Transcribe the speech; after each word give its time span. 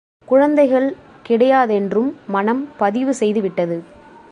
குழந்தைகள் 0.27 0.95
கிடையாதென்றும் 1.29 2.11
மனம் 2.27 2.69
பதிவு 2.77 3.13
செய்து 3.13 3.41
விட்டது. 3.41 3.77